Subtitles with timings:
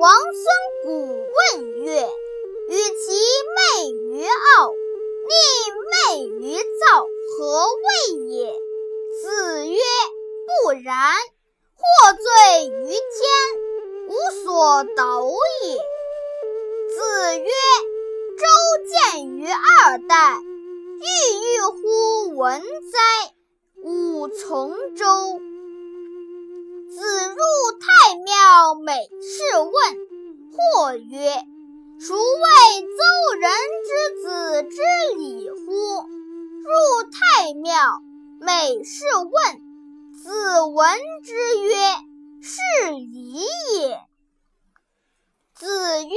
[0.00, 0.42] 王孙
[0.82, 0.88] 古
[1.52, 2.08] 问曰
[2.70, 3.12] ：“与其
[3.54, 4.72] 媚于傲，
[5.28, 5.36] 宁
[5.92, 7.04] 媚于躁，
[7.36, 8.50] 何谓也？”
[9.20, 9.78] 子曰
[10.64, 11.12] ：“不然。
[11.76, 11.82] 获
[12.14, 12.98] 罪于天，
[14.08, 15.22] 无所导
[15.64, 15.76] 也。”
[16.96, 17.50] 子曰
[18.40, 18.42] ：“周
[18.88, 21.04] 见于二代，郁
[21.44, 23.34] 郁乎文哉！
[23.82, 25.40] 吾从周。”
[26.90, 26.98] 子
[27.28, 27.36] 入
[27.78, 28.34] 太庙，
[37.50, 37.74] 太庙，
[38.40, 39.34] 每事问。
[40.22, 41.74] 子闻之曰
[42.40, 42.60] ：“是
[42.92, 43.40] 礼
[43.74, 44.00] 也。”
[45.58, 46.14] 子曰：“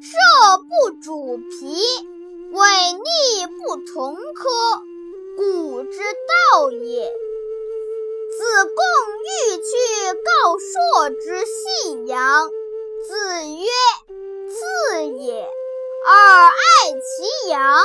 [0.00, 0.16] 射
[0.56, 1.66] 不主皮，�
[2.52, 4.48] 违逆不同科，
[5.36, 7.12] 古之道也。”
[8.38, 8.82] 子贡
[9.20, 12.48] 欲去告朔之信阳。
[13.06, 13.66] 子曰
[14.48, 15.42] ：“次也。
[15.42, 17.84] 尔爱其羊，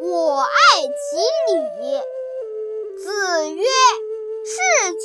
[0.00, 0.48] 我爱
[0.82, 1.16] 其
[1.52, 2.00] 礼。”
[2.98, 3.64] 子曰
[4.44, 4.52] ：“事
[4.92, 5.04] 君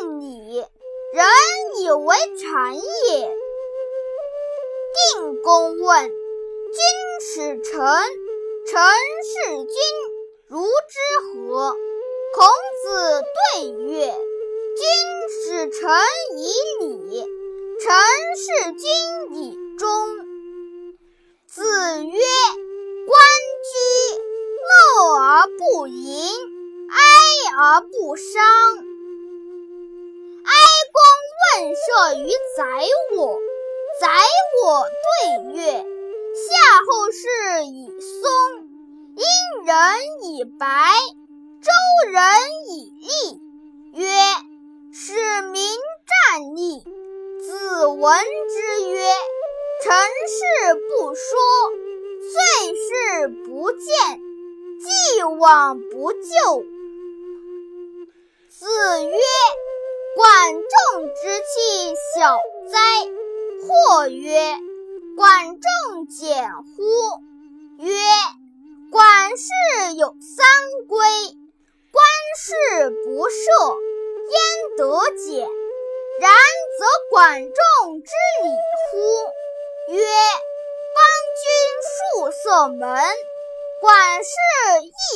[0.00, 0.64] 敬礼，
[1.12, 1.26] 人
[1.80, 2.80] 以为谄也。”
[5.14, 6.80] 定公问：“君
[7.20, 7.80] 使臣，
[8.66, 8.82] 臣
[9.24, 9.74] 事君，
[10.46, 11.76] 如之何？”
[12.32, 12.46] 孔
[12.82, 13.22] 子
[13.54, 14.06] 对曰
[14.76, 14.86] ：“君
[15.28, 15.90] 使臣
[16.36, 16.40] 以
[16.84, 17.26] 礼，
[17.80, 17.92] 臣
[18.36, 19.88] 事君以忠。”
[21.48, 22.12] 子曰
[23.06, 23.20] ：“关
[23.66, 23.72] 雎，
[24.68, 26.28] 乐而不淫，
[26.88, 26.96] 哀
[27.70, 28.42] 而不伤。”
[30.42, 30.52] 哀
[30.92, 31.00] 公
[31.62, 32.64] 问射于宰
[33.16, 33.38] 我，
[34.00, 34.08] 宰
[34.62, 35.62] 我对曰
[36.34, 36.48] ：“夏
[36.86, 38.68] 后氏以松，
[39.14, 39.22] 殷
[39.64, 39.74] 人
[40.24, 40.66] 以白。”
[41.62, 41.70] 周
[42.10, 42.22] 人
[42.70, 43.06] 以栗，
[43.92, 44.08] 曰
[44.92, 45.62] ：“使民
[46.08, 46.80] 战立。”
[47.40, 48.18] 子闻
[48.48, 48.98] 之曰
[49.84, 49.92] ：“臣
[50.26, 51.22] 事不说，
[52.32, 54.20] 岁事不见，
[54.80, 56.64] 既往不咎。”
[60.40, 62.38] 管仲之气小
[62.72, 62.78] 哉！”
[63.60, 64.56] 或曰
[65.14, 66.82] ：“管仲简乎？”
[67.84, 67.92] 曰
[68.90, 70.46] ：“管氏有三
[70.88, 70.98] 规。”
[71.92, 72.02] 官
[72.38, 73.76] 事不赦，
[74.30, 75.46] 焉得简？
[76.20, 76.32] 然
[76.78, 78.10] 则管仲之
[78.42, 78.48] 礼
[78.90, 78.96] 乎？
[79.92, 80.00] 曰：
[80.96, 81.04] 邦
[81.36, 81.44] 君
[82.16, 82.98] 戍塞门，
[83.82, 84.30] 管事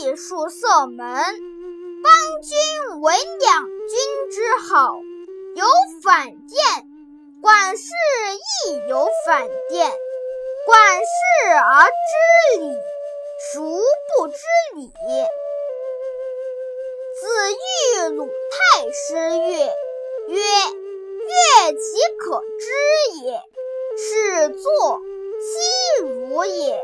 [0.03, 0.99] 亦戍塞门。
[2.03, 4.95] 邦君为两军之好，
[5.55, 5.65] 有
[6.03, 6.59] 反殿；
[7.41, 7.85] 管事
[8.67, 9.93] 亦有反殿。
[10.67, 12.75] 管事而知礼，
[13.53, 13.81] 孰
[14.19, 14.37] 不知
[14.75, 14.91] 礼？
[17.21, 19.77] 子欲鲁太师乐，
[20.27, 20.41] 曰
[21.23, 21.85] ：“乐其
[22.19, 22.65] 可知
[23.25, 23.41] 也。
[23.97, 24.99] 始作，
[25.41, 26.83] 息如也；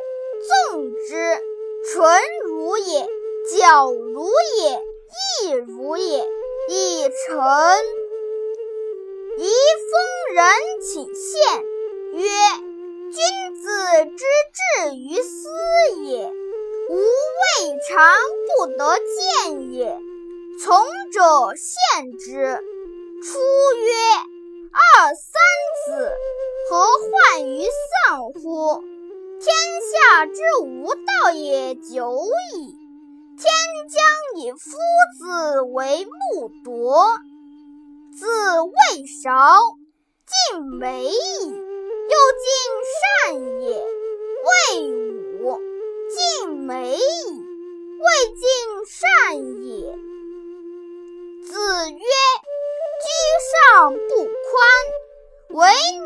[0.70, 1.42] 纵之，
[1.91, 3.04] 纯如也；
[3.58, 4.81] 矫如也；
[5.42, 6.25] 意如也。
[6.69, 7.41] 以成。
[9.91, 10.45] 封人
[10.81, 11.62] 请献，
[12.15, 12.28] 曰
[13.11, 13.69] ：‘君子
[14.17, 14.25] 之
[14.55, 15.49] 至于斯
[16.05, 16.27] 也，
[16.91, 18.17] 吾未尝
[18.56, 18.97] 不得
[19.45, 19.99] 见也。’”
[20.62, 22.61] 从者献之。
[23.23, 23.93] 出曰
[24.73, 25.33] ：“二三
[25.87, 26.12] 子，
[26.69, 28.83] 何患于丧乎？
[29.41, 29.55] 天
[29.91, 32.21] 下之无道也久
[32.55, 32.77] 矣。
[33.39, 33.50] 天
[33.89, 34.59] 将以夫
[35.19, 37.06] 子为木铎。
[38.12, 38.27] 子
[38.61, 39.33] 未韶，
[40.31, 41.11] 尽美矣。
[42.11, 42.47] 又尽
[42.93, 43.01] 善
[43.63, 43.67] 也。
[44.47, 44.51] 未
[45.41, 45.43] 武，
[46.11, 46.17] 尽
[46.57, 47.01] 美矣。
[48.01, 48.43] 未尽
[48.87, 48.99] 善
[49.65, 49.69] 也。”
[51.47, 51.53] 子
[51.91, 51.99] 曰
[53.03, 53.07] ：“居
[53.51, 54.59] 上不宽，
[55.49, 55.59] 为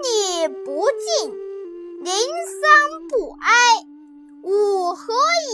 [0.02, 1.30] 礼不敬，
[2.02, 2.62] 临丧
[3.08, 3.52] 不哀，
[4.42, 4.48] 吾
[4.94, 5.02] 何
[5.52, 5.53] 以？”